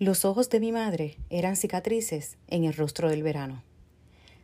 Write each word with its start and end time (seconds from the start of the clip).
Los 0.00 0.24
ojos 0.24 0.48
de 0.48 0.60
mi 0.60 0.72
madre 0.72 1.18
eran 1.28 1.56
cicatrices 1.56 2.38
en 2.48 2.64
el 2.64 2.72
rostro 2.72 3.10
del 3.10 3.22
verano. 3.22 3.62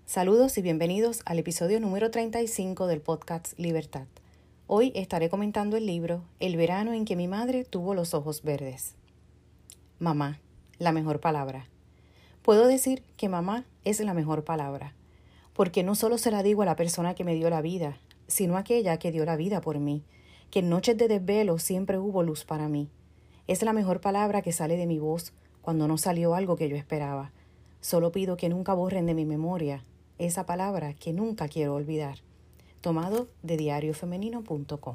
Saludos 0.05 0.59
y 0.59 0.61
bienvenidos 0.61 1.23
al 1.25 1.39
episodio 1.39 1.81
número 1.81 2.11
35 2.11 2.87
del 2.87 3.01
podcast 3.01 3.59
Libertad. 3.59 4.05
Hoy 4.67 4.93
estaré 4.95 5.31
comentando 5.31 5.79
el 5.79 5.87
libro 5.87 6.25
El 6.41 6.59
verano 6.59 6.93
en 6.93 7.07
que 7.07 7.17
mi 7.17 7.27
madre 7.27 7.65
tuvo 7.65 7.95
los 7.95 8.13
ojos 8.13 8.43
verdes. 8.43 8.97
Mamá, 9.99 10.41
la 10.79 10.93
mejor 10.93 11.21
palabra. 11.21 11.71
Puedo 12.43 12.67
decir 12.67 13.03
que 13.17 13.31
mamá 13.31 13.65
es 13.83 13.99
la 14.01 14.13
mejor 14.13 14.45
palabra, 14.45 14.93
porque 15.55 15.83
no 15.83 15.95
solo 15.95 16.19
se 16.19 16.31
la 16.31 16.43
digo 16.43 16.61
a 16.61 16.67
la 16.67 16.77
persona 16.77 17.15
que 17.15 17.25
me 17.25 17.35
dio 17.35 17.49
la 17.49 17.63
vida, 17.63 17.99
sino 18.27 18.57
a 18.57 18.61
aquella 18.61 18.99
que 18.99 19.11
dio 19.11 19.25
la 19.25 19.37
vida 19.37 19.63
por 19.63 19.79
mí, 19.79 20.03
que 20.51 20.59
en 20.59 20.69
noches 20.69 20.99
de 20.99 21.09
desvelo 21.09 21.59
siempre 21.59 21.97
hubo 21.97 22.23
luz 22.23 22.45
para 22.45 22.69
mí. 22.69 22.91
Es 23.47 23.63
la 23.63 23.73
mejor 23.73 24.03
palabra 24.03 24.43
que 24.43 24.53
sale 24.53 24.77
de 24.77 24.87
mi 24.87 24.99
voz 24.99 25.33
cuando 25.67 25.89
no 25.89 25.99
salió 25.99 26.37
algo 26.37 26.55
que 26.55 26.69
yo 26.69 26.77
esperaba. 26.77 27.33
Solo 27.81 28.13
pido 28.13 28.37
que 28.37 28.49
nunca 28.49 28.73
borren 28.73 29.05
de 29.05 29.15
mi 29.15 29.25
memoria 29.25 29.83
esa 30.17 30.47
palabra 30.47 30.95
que 30.95 31.13
nunca 31.13 31.49
quiero 31.49 31.75
olvidar. 31.75 32.19
Tomado 32.81 33.27
de 33.43 33.57
diariofemenino.com. 33.57 34.95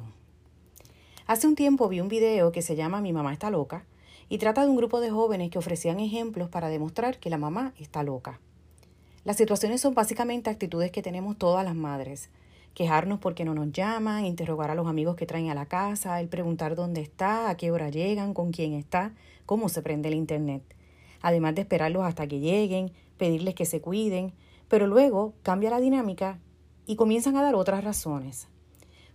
Hace 1.26 1.46
un 1.46 1.56
tiempo 1.56 1.90
vi 1.90 2.00
un 2.00 2.08
video 2.08 2.52
que 2.52 2.62
se 2.62 2.74
llama 2.74 3.02
Mi 3.02 3.12
mamá 3.12 3.34
está 3.34 3.50
loca 3.50 3.84
y 4.30 4.38
trata 4.38 4.62
de 4.62 4.70
un 4.70 4.76
grupo 4.76 5.02
de 5.02 5.10
jóvenes 5.10 5.50
que 5.50 5.58
ofrecían 5.58 6.00
ejemplos 6.00 6.48
para 6.48 6.70
demostrar 6.70 7.18
que 7.18 7.28
la 7.28 7.36
mamá 7.36 7.74
está 7.78 8.02
loca. 8.02 8.40
Las 9.24 9.36
situaciones 9.36 9.82
son 9.82 9.92
básicamente 9.92 10.48
actitudes 10.48 10.90
que 10.90 11.02
tenemos 11.02 11.36
todas 11.36 11.66
las 11.66 11.74
madres. 11.74 12.30
Quejarnos 12.74 13.18
porque 13.18 13.44
no 13.44 13.54
nos 13.54 13.70
llaman, 13.72 14.24
interrogar 14.24 14.70
a 14.70 14.74
los 14.74 14.86
amigos 14.86 15.16
que 15.16 15.26
traen 15.26 15.50
a 15.50 15.54
la 15.54 15.66
casa, 15.66 16.20
el 16.20 16.28
preguntar 16.28 16.74
dónde 16.74 17.02
está, 17.02 17.50
a 17.50 17.56
qué 17.56 17.70
hora 17.70 17.90
llegan, 17.90 18.32
con 18.32 18.50
quién 18.50 18.72
está, 18.72 19.12
cómo 19.44 19.68
se 19.68 19.82
prende 19.82 20.08
el 20.08 20.14
Internet. 20.14 20.62
Además 21.20 21.54
de 21.54 21.62
esperarlos 21.62 22.04
hasta 22.04 22.26
que 22.26 22.40
lleguen, 22.40 22.92
pedirles 23.18 23.54
que 23.54 23.66
se 23.66 23.80
cuiden, 23.80 24.32
pero 24.68 24.86
luego 24.86 25.34
cambia 25.42 25.70
la 25.70 25.80
dinámica 25.80 26.38
y 26.86 26.96
comienzan 26.96 27.36
a 27.36 27.42
dar 27.42 27.54
otras 27.54 27.84
razones. 27.84 28.48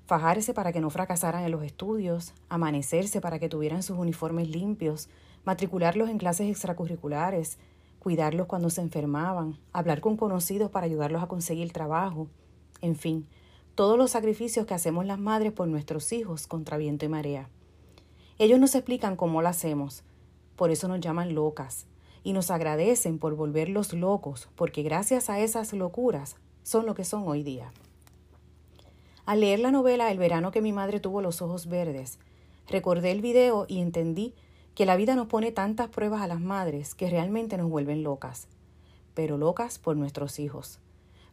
Fajarse 0.05 0.53
para 0.53 0.71
que 0.71 0.79
no 0.79 0.89
fracasaran 0.89 1.43
en 1.43 1.51
los 1.51 1.63
estudios, 1.63 2.33
amanecerse 2.47 3.21
para 3.21 3.39
que 3.39 3.49
tuvieran 3.49 3.83
sus 3.83 3.97
uniformes 3.97 4.49
limpios, 4.49 5.09
matricularlos 5.43 6.09
en 6.09 6.19
clases 6.19 6.49
extracurriculares, 6.49 7.57
cuidarlos 7.99 8.47
cuando 8.47 8.69
se 8.69 8.81
enfermaban, 8.81 9.57
hablar 9.73 9.99
con 9.99 10.15
conocidos 10.15 10.69
para 10.69 10.85
ayudarlos 10.85 11.23
a 11.23 11.27
conseguir 11.27 11.73
trabajo, 11.73 12.27
en 12.81 12.95
fin, 12.95 13.27
todos 13.77 13.95
los 13.95 14.09
sacrificios 14.09 14.65
que 14.65 14.73
hacemos 14.73 15.05
las 15.05 15.19
madres 15.19 15.53
por 15.53 15.67
nuestros 15.67 16.11
hijos 16.11 16.47
contra 16.47 16.77
viento 16.77 17.05
y 17.05 17.09
marea. 17.09 17.47
Ellos 18.39 18.59
nos 18.59 18.73
explican 18.73 19.15
cómo 19.15 19.43
lo 19.43 19.49
hacemos, 19.49 20.01
por 20.55 20.71
eso 20.71 20.87
nos 20.87 20.99
llaman 20.99 21.35
locas, 21.35 21.85
y 22.23 22.33
nos 22.33 22.49
agradecen 22.49 23.19
por 23.19 23.35
volverlos 23.35 23.93
locos, 23.93 24.49
porque 24.55 24.81
gracias 24.81 25.29
a 25.29 25.39
esas 25.41 25.73
locuras 25.73 26.37
son 26.63 26.87
lo 26.87 26.95
que 26.95 27.05
son 27.05 27.27
hoy 27.27 27.43
día. 27.43 27.71
Al 29.27 29.41
leer 29.41 29.59
la 29.59 29.69
novela 29.69 30.09
El 30.09 30.17
verano 30.17 30.49
que 30.49 30.63
mi 30.63 30.73
madre 30.73 30.99
tuvo 30.99 31.21
los 31.21 31.43
ojos 31.43 31.67
verdes, 31.67 32.17
recordé 32.67 33.11
el 33.11 33.21
video 33.21 33.67
y 33.69 33.81
entendí 33.81 34.33
que 34.73 34.87
la 34.87 34.95
vida 34.95 35.15
nos 35.15 35.27
pone 35.27 35.51
tantas 35.51 35.89
pruebas 35.89 36.23
a 36.23 36.27
las 36.27 36.41
madres 36.41 36.95
que 36.95 37.11
realmente 37.11 37.57
nos 37.57 37.69
vuelven 37.69 38.01
locas, 38.01 38.47
pero 39.13 39.37
locas 39.37 39.77
por 39.77 39.95
nuestros 39.95 40.39
hijos. 40.39 40.79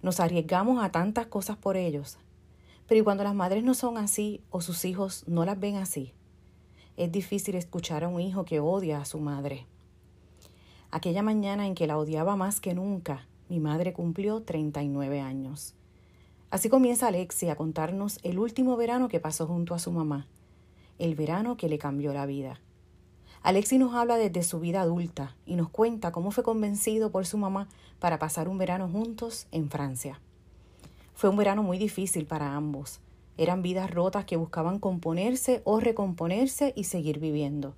Nos 0.03 0.21
arriesgamos 0.21 0.85
a 0.85 0.91
tantas 0.93 1.27
cosas 1.29 1.57
por 1.57 1.79
ellos, 1.79 2.19
pero 2.87 3.01
¿y 3.01 3.05
cuando 3.05 3.25
las 3.25 3.35
madres 3.35 3.65
no 3.65 3.75
son 3.75 3.99
así 3.99 4.43
o 4.51 4.61
sus 4.61 4.85
hijos 4.85 5.25
no 5.27 5.45
las 5.45 5.59
ven 5.59 5.77
así? 5.77 6.13
Es 6.97 7.11
difícil 7.11 7.57
escuchar 7.57 8.05
a 8.05 8.09
un 8.09 8.21
hijo 8.21 8.45
que 8.45 8.61
odia 8.61 9.01
a 9.01 9.05
su 9.05 9.19
madre. 9.19 9.67
Aquella 10.91 11.23
mañana 11.23 11.67
en 11.67 11.75
que 11.75 11.87
la 11.87 11.99
odiaba 11.99 12.37
más 12.37 12.61
que 12.61 12.75
nunca, 12.75 13.27
mi 13.49 13.59
madre 13.59 13.93
cumplió 13.93 14.43
39 14.43 15.21
años. 15.21 15.75
Así 16.51 16.69
comienza 16.69 17.09
Alexi 17.09 17.49
a 17.49 17.57
contarnos 17.57 18.21
el 18.23 18.39
último 18.39 18.77
verano 18.77 19.09
que 19.09 19.19
pasó 19.19 19.47
junto 19.47 19.75
a 19.75 19.81
su 19.81 19.91
mamá, 19.91 20.29
el 20.99 21.17
verano 21.17 21.57
que 21.57 21.69
le 21.69 21.79
cambió 21.79 22.13
la 22.13 22.27
vida. 22.27 22.61
Alexi 23.43 23.77
nos 23.77 23.93
habla 23.95 24.17
desde 24.17 24.43
su 24.43 24.61
vida 24.61 24.81
adulta 24.81 25.37
y 25.45 25.57
nos 25.57 25.69
cuenta 25.69 26.13
cómo 26.13 26.31
fue 26.31 26.45
convencido 26.45 27.11
por 27.11 27.27
su 27.27 27.39
mamá 27.39 27.69
para 27.99 28.19
pasar 28.19 28.49
un 28.49 28.57
verano 28.57 28.89
juntos 28.89 29.49
en 29.51 29.69
Francia. 29.69 30.21
Fue 31.15 31.31
un 31.31 31.37
verano 31.37 31.63
muy 31.63 31.79
difícil 31.79 32.27
para 32.27 32.55
ambos. 32.55 33.01
Eran 33.39 33.63
vidas 33.63 33.91
rotas 33.91 34.25
que 34.25 34.37
buscaban 34.37 34.79
componerse 34.79 35.63
o 35.65 35.81
recomponerse 35.81 36.73
y 36.77 36.85
seguir 36.85 37.19
viviendo. 37.19 37.75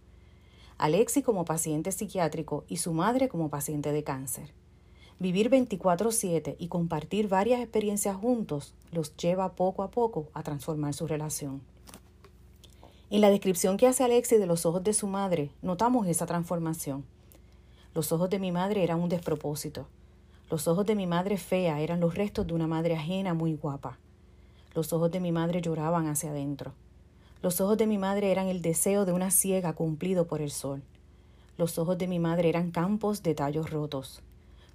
Alexi 0.79 1.23
como 1.23 1.45
paciente 1.45 1.93
psiquiátrico 1.93 2.65
y 2.69 2.79
su 2.79 2.93
madre 2.93 3.29
como 3.29 3.49
paciente 3.49 3.93
de 3.93 4.05
cáncer. 4.05 4.53
Vivir 5.19 5.49
24/7 5.49 6.57
y 6.59 6.69
compartir 6.69 7.29
varias 7.29 7.61
experiencias 7.61 8.17
juntos 8.17 8.75
los 8.93 9.17
lleva 9.17 9.55
poco 9.55 9.83
a 9.83 9.91
poco 9.91 10.29
a 10.35 10.43
transformar 10.43 10.93
su 10.93 11.07
relación. 11.07 11.63
En 13.09 13.21
la 13.21 13.31
descripción 13.31 13.77
que 13.77 13.87
hace 13.87 14.05
Alexi 14.05 14.37
de 14.37 14.47
los 14.47 14.67
ojos 14.67 14.83
de 14.83 14.93
su 14.93 15.07
madre, 15.07 15.51
notamos 15.63 16.07
esa 16.07 16.27
transformación. 16.27 17.05
Los 17.95 18.13
ojos 18.13 18.29
de 18.29 18.39
mi 18.39 18.53
madre 18.53 18.83
eran 18.83 19.01
un 19.01 19.09
despropósito. 19.09 19.87
Los 20.49 20.69
ojos 20.69 20.87
de 20.87 20.95
mi 20.95 21.09
madre 21.09 21.39
fea 21.39 21.81
eran 21.81 21.99
los 21.99 22.15
restos 22.15 22.47
de 22.47 22.55
una 22.55 22.69
madre 22.69 22.95
ajena 22.95 23.35
muy 23.35 23.55
guapa. 23.55 23.99
Los 24.75 24.93
ojos 24.93 25.11
de 25.11 25.19
mi 25.19 25.33
madre 25.33 25.61
lloraban 25.61 26.07
hacia 26.07 26.31
adentro. 26.31 26.73
Los 27.43 27.61
ojos 27.61 27.77
de 27.77 27.89
mi 27.89 27.99
madre 27.99 28.31
eran 28.31 28.47
el 28.47 28.63
deseo 28.63 29.05
de 29.05 29.13
una 29.13 29.33
ciega 29.33 29.73
cumplido 29.73 30.29
por 30.29 30.41
el 30.41 30.53
sol. 30.53 30.85
Los 31.59 31.79
ojos 31.81 31.99
de 31.99 32.07
mi 32.07 32.21
madre 32.21 32.49
eran 32.49 32.71
campos 32.71 33.25
de 33.25 33.35
tallos 33.35 33.71
rotos. 33.71 34.23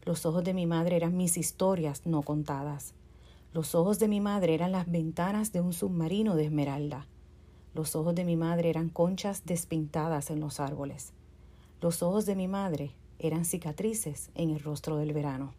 Los 0.04 0.26
ojos 0.26 0.44
de 0.44 0.54
mi 0.54 0.66
madre 0.66 0.98
eran 0.98 1.16
mis 1.16 1.38
historias 1.38 2.06
no 2.06 2.22
contadas. 2.22 2.94
Los 3.53 3.74
ojos 3.74 3.98
de 3.98 4.09
mi 4.09 4.20
madre 4.20 4.53
eran 4.53 4.74
las 4.74 4.92
ventanas 4.92 5.53
de 5.53 5.62
un 5.62 5.72
submarino 5.72 6.36
de 6.36 6.46
esmeralda. 6.46 7.08
Los 7.74 7.96
ojos 7.96 8.14
de 8.14 8.26
mi 8.26 8.36
madre 8.36 8.70
eran 8.70 8.90
conchas 8.90 9.46
despintadas 9.46 10.32
en 10.32 10.42
los 10.42 10.59
árboles. 10.59 11.14
Los 11.80 12.03
ojos 12.03 12.26
de 12.26 12.36
mi 12.36 12.50
madre 12.50 12.92
eran 13.20 13.46
cicatrices 13.46 14.32
en 14.36 14.50
el 14.50 14.59
rostro 14.59 14.98
del 14.98 15.14
verano. 15.14 15.53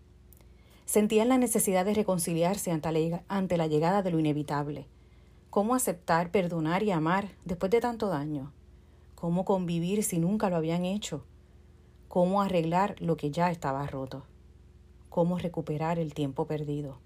Sentían 0.92 1.30
la 1.30 1.38
necesidad 1.38 1.86
de 1.86 1.94
reconciliarse 1.94 2.70
ante 2.70 3.56
la 3.56 3.66
llegada 3.66 4.02
de 4.02 4.10
lo 4.10 4.18
inevitable 4.18 4.86
cómo 5.48 5.74
aceptar, 5.74 6.30
perdonar 6.30 6.82
y 6.82 6.90
amar 6.90 7.30
después 7.46 7.72
de 7.72 7.80
tanto 7.80 8.08
daño, 8.08 8.52
cómo 9.14 9.46
convivir 9.46 10.04
si 10.04 10.18
nunca 10.18 10.50
lo 10.50 10.56
habían 10.56 10.84
hecho, 10.84 11.24
cómo 12.08 12.42
arreglar 12.42 12.94
lo 13.00 13.16
que 13.16 13.30
ya 13.30 13.50
estaba 13.50 13.86
roto, 13.86 14.24
cómo 15.08 15.38
recuperar 15.38 15.98
el 15.98 16.12
tiempo 16.12 16.46
perdido. 16.46 16.98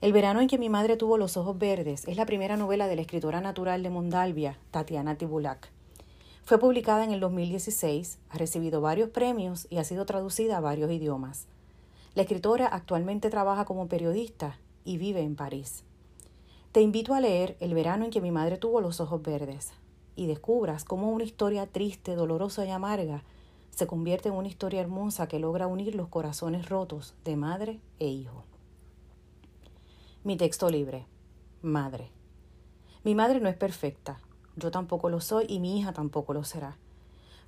El 0.00 0.12
verano 0.12 0.40
en 0.40 0.48
que 0.48 0.58
mi 0.58 0.68
madre 0.68 0.96
tuvo 0.96 1.16
los 1.16 1.36
ojos 1.36 1.56
verdes 1.56 2.08
es 2.08 2.16
la 2.16 2.26
primera 2.26 2.56
novela 2.56 2.88
de 2.88 2.96
la 2.96 3.02
escritora 3.02 3.40
natural 3.40 3.84
de 3.84 3.90
Mondalvia, 3.90 4.58
Tatiana 4.72 5.16
Tibulak. 5.16 5.70
Fue 6.42 6.58
publicada 6.58 7.04
en 7.04 7.12
el 7.12 7.20
2016, 7.20 8.18
ha 8.30 8.36
recibido 8.36 8.80
varios 8.80 9.10
premios 9.10 9.68
y 9.70 9.76
ha 9.76 9.84
sido 9.84 10.06
traducida 10.06 10.56
a 10.56 10.60
varios 10.60 10.90
idiomas. 10.90 11.46
La 12.14 12.22
escritora 12.22 12.66
actualmente 12.66 13.28
trabaja 13.28 13.64
como 13.64 13.88
periodista 13.88 14.58
y 14.84 14.98
vive 14.98 15.22
en 15.22 15.34
París. 15.34 15.82
Te 16.70 16.80
invito 16.80 17.14
a 17.14 17.20
leer 17.20 17.56
El 17.58 17.74
verano 17.74 18.04
en 18.04 18.10
que 18.10 18.20
mi 18.20 18.30
madre 18.30 18.56
tuvo 18.56 18.80
los 18.80 19.00
ojos 19.00 19.22
verdes 19.22 19.72
y 20.14 20.26
descubras 20.26 20.84
cómo 20.84 21.10
una 21.10 21.24
historia 21.24 21.66
triste, 21.66 22.14
dolorosa 22.14 22.64
y 22.64 22.70
amarga 22.70 23.24
se 23.70 23.88
convierte 23.88 24.28
en 24.28 24.36
una 24.36 24.46
historia 24.46 24.80
hermosa 24.80 25.26
que 25.26 25.40
logra 25.40 25.66
unir 25.66 25.96
los 25.96 26.06
corazones 26.06 26.68
rotos 26.68 27.14
de 27.24 27.34
madre 27.34 27.80
e 27.98 28.06
hijo. 28.06 28.44
Mi 30.22 30.36
texto 30.36 30.70
libre. 30.70 31.06
Madre. 31.62 32.10
Mi 33.02 33.16
madre 33.16 33.40
no 33.40 33.48
es 33.48 33.56
perfecta, 33.56 34.20
yo 34.54 34.70
tampoco 34.70 35.10
lo 35.10 35.20
soy 35.20 35.46
y 35.48 35.58
mi 35.58 35.80
hija 35.80 35.92
tampoco 35.92 36.32
lo 36.32 36.44
será. 36.44 36.78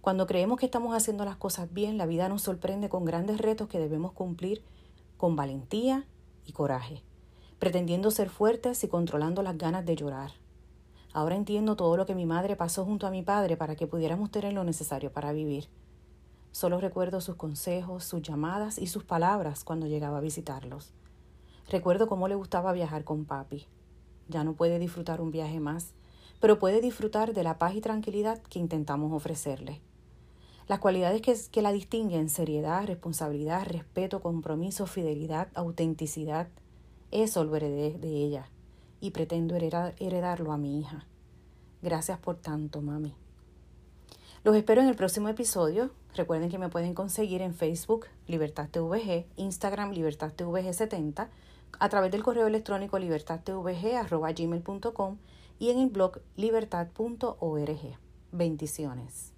Cuando 0.06 0.28
creemos 0.28 0.60
que 0.60 0.66
estamos 0.66 0.94
haciendo 0.94 1.24
las 1.24 1.34
cosas 1.34 1.74
bien, 1.74 1.98
la 1.98 2.06
vida 2.06 2.28
nos 2.28 2.42
sorprende 2.42 2.88
con 2.88 3.04
grandes 3.04 3.38
retos 3.38 3.66
que 3.66 3.80
debemos 3.80 4.12
cumplir 4.12 4.62
con 5.16 5.34
valentía 5.34 6.06
y 6.44 6.52
coraje 6.52 7.02
pretendiendo 7.58 8.12
ser 8.12 8.30
fuertes 8.30 8.84
y 8.84 8.88
controlando 8.88 9.42
las 9.42 9.58
ganas 9.58 9.84
de 9.84 9.96
llorar. 9.96 10.30
Ahora 11.12 11.34
entiendo 11.34 11.74
todo 11.74 11.96
lo 11.96 12.06
que 12.06 12.14
mi 12.14 12.24
madre 12.24 12.54
pasó 12.54 12.84
junto 12.84 13.08
a 13.08 13.10
mi 13.10 13.22
padre 13.22 13.56
para 13.56 13.74
que 13.74 13.88
pudiéramos 13.88 14.30
tener 14.30 14.52
lo 14.52 14.62
necesario 14.62 15.10
para 15.10 15.32
vivir. 15.32 15.66
Solo 16.52 16.78
recuerdo 16.80 17.20
sus 17.20 17.34
consejos, 17.34 18.04
sus 18.04 18.22
llamadas 18.22 18.78
y 18.78 18.86
sus 18.86 19.02
palabras 19.02 19.64
cuando 19.64 19.88
llegaba 19.88 20.18
a 20.18 20.20
visitarlos. 20.20 20.92
Recuerdo 21.68 22.06
cómo 22.06 22.28
le 22.28 22.36
gustaba 22.36 22.72
viajar 22.72 23.02
con 23.02 23.24
papi. 23.24 23.66
Ya 24.28 24.44
no 24.44 24.52
puede 24.52 24.78
disfrutar 24.78 25.20
un 25.20 25.32
viaje 25.32 25.58
más, 25.58 25.94
pero 26.38 26.60
puede 26.60 26.80
disfrutar 26.80 27.34
de 27.34 27.42
la 27.42 27.58
paz 27.58 27.74
y 27.74 27.80
tranquilidad 27.80 28.40
que 28.42 28.60
intentamos 28.60 29.12
ofrecerle. 29.12 29.80
Las 30.68 30.80
cualidades 30.80 31.22
que, 31.22 31.34
que 31.50 31.62
la 31.62 31.72
distinguen, 31.72 32.28
seriedad, 32.28 32.86
responsabilidad, 32.86 33.66
respeto, 33.66 34.20
compromiso, 34.20 34.86
fidelidad, 34.86 35.48
autenticidad, 35.54 36.48
eso 37.12 37.44
lo 37.44 37.54
heredé 37.54 37.96
de 37.98 38.08
ella 38.08 38.50
y 39.00 39.12
pretendo 39.12 39.54
heredar, 39.54 39.94
heredarlo 39.98 40.50
a 40.52 40.58
mi 40.58 40.80
hija. 40.80 41.06
Gracias 41.82 42.18
por 42.18 42.34
tanto, 42.36 42.82
mami. 42.82 43.14
Los 44.42 44.56
espero 44.56 44.80
en 44.80 44.88
el 44.88 44.96
próximo 44.96 45.28
episodio. 45.28 45.92
Recuerden 46.14 46.50
que 46.50 46.58
me 46.58 46.68
pueden 46.68 46.94
conseguir 46.94 47.42
en 47.42 47.54
Facebook 47.54 48.06
Libertad 48.26 48.68
TVG, 48.70 49.26
Instagram 49.36 49.92
Libertad 49.92 50.32
TVG 50.32 50.72
70, 50.72 51.30
a 51.78 51.88
través 51.88 52.10
del 52.10 52.22
correo 52.22 52.46
electrónico 52.46 52.98
libertadtvg.gmail.com 52.98 55.18
y 55.58 55.70
en 55.70 55.78
el 55.78 55.90
blog 55.90 56.20
libertad.org. 56.36 57.98
Bendiciones. 58.32 59.35